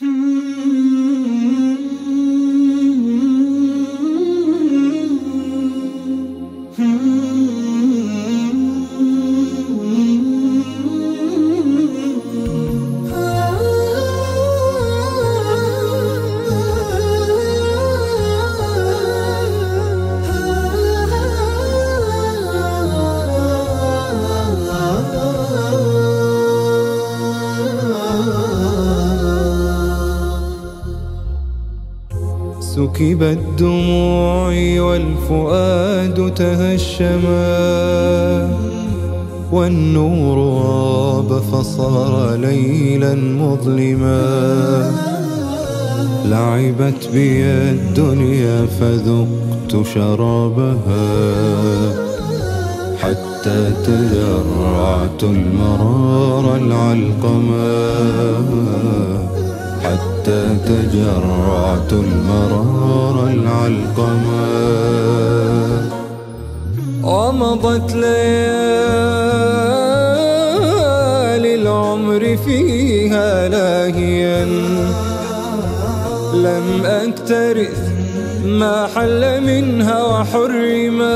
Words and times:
Hmm. 0.00 0.34
سكبت 32.76 33.38
دموعي 33.58 34.80
والفؤاد 34.80 36.34
تهشما 36.34 37.38
والنور 39.52 40.38
غاب 40.38 41.42
فصار 41.52 42.34
ليلا 42.34 43.14
مظلما. 43.14 44.90
لعبت 46.24 47.08
بي 47.12 47.44
الدنيا 47.44 48.66
فذقت 48.66 49.86
شرابها 49.94 51.12
حتى 52.98 53.72
تجرعت 53.84 55.22
المرار 55.22 56.56
العلقما. 56.56 57.84
حتى 59.82 60.13
تجرعت 60.24 61.92
المرار 61.92 63.28
العلقما 63.28 64.44
ومضت 67.02 67.94
ليالي 67.94 68.34
العمر 71.54 72.36
فيها 72.44 73.48
لاهيا. 73.48 74.44
لم 76.34 76.84
أكترث 76.84 77.78
ما 78.44 78.88
حل 78.94 79.40
منها 79.40 80.02
وحرما 80.02 81.14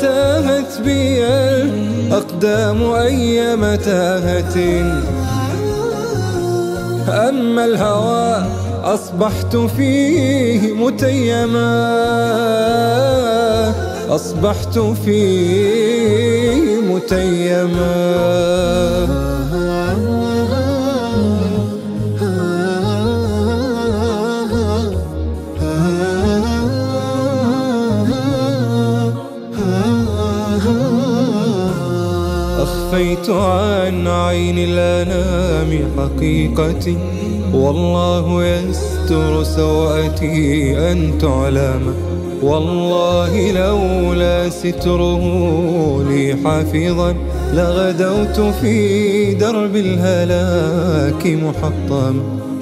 تاهت 0.00 0.80
بي 0.84 1.26
الأقدام 1.26 2.92
أي 2.92 3.56
متاهة 3.56 4.56
أما 7.10 7.64
الهوى 7.64 8.46
أصبحت 8.84 9.56
فيه 9.56 10.72
متيما. 10.72 11.70
أصبحت 14.08 14.78
فيه 14.78 16.80
متيما. 16.80 17.90
أخفيت 32.90 33.30
عن 33.30 34.06
عين 34.06 34.58
الأنام 34.58 35.70
حقيقتي 35.98 36.96
والله 37.54 38.44
يستر 38.44 39.42
سوءتي 39.42 40.74
أن 40.92 41.18
تعلم. 41.18 41.94
والله 42.42 43.52
لولا 43.52 44.48
ستره 44.48 45.22
لي 46.08 46.36
حافظا. 46.44 47.14
لغدوت 47.54 48.54
في 48.60 49.34
درب 49.34 49.76
الهلاك 49.76 51.26
محطما 51.26 52.14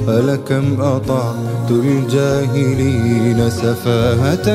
فلكم 0.06 0.80
أطعت 0.80 1.70
الجاهلين 1.70 3.50
سفاهة. 3.50 4.48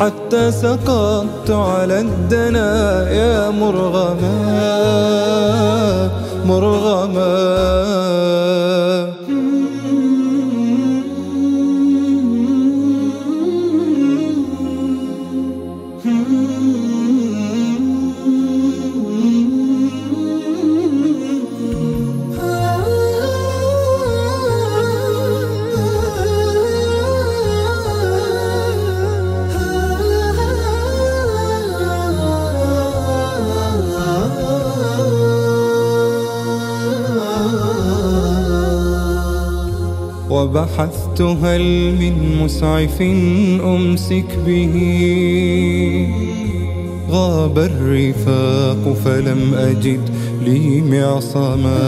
حتى 0.00 0.50
سقطت 0.50 1.50
على 1.50 2.00
الدنا 2.00 3.10
يا 3.10 3.50
مرغما 3.50 4.38
مرغما. 6.46 7.34
وبحثت 40.38 41.22
هل 41.22 41.62
من 42.00 42.38
مسعف 42.42 43.02
أمسك 43.64 44.38
به؟ 44.46 44.74
غاب 47.10 47.58
الرفاق 47.58 48.96
فلم 49.04 49.54
أجد 49.54 50.00
لي 50.44 50.80
معصما. 50.80 51.78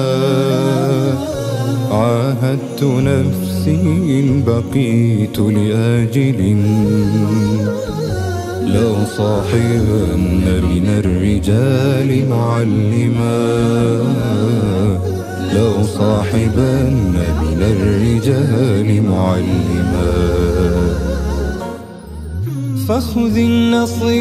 عاهدت 1.90 2.82
نفسي 2.82 3.80
إن 4.20 4.42
بقيت 4.46 5.38
لآجل 5.38 6.56
لو 8.66 8.94
صاحبن 9.16 10.42
من 10.70 10.86
الرجال 11.04 12.28
معلما. 12.28 13.40
لو 15.60 15.82
صاحبن 15.82 16.92
من 17.42 17.60
الرجال 17.62 18.88
معلما. 19.02 20.12
فخذ 22.88 23.36
النصيحة 23.36 24.12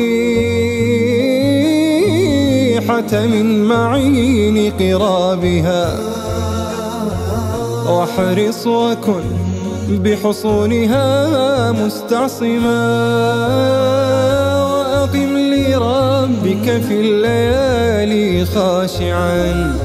من 3.26 3.64
معين 3.66 4.72
قرابها 4.80 6.00
واحرص 7.90 8.68
وكن 8.68 9.24
بحصونها 9.90 11.08
مستعصما. 11.72 12.84
وأقم 14.70 15.38
لربك 15.38 16.66
في 16.88 16.96
الليالي 17.02 18.46
خاشعا. 18.46 19.76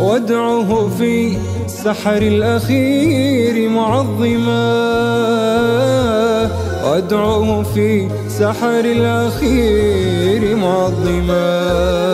وادعه 0.00 0.88
في 0.98 1.36
سحر 1.66 2.22
الأخير 2.22 3.68
معظما. 3.68 4.66
وادعه 6.84 7.62
في 7.62 8.08
سحر 8.28 8.84
الأخير 8.84 10.56
معظما. 10.56 12.05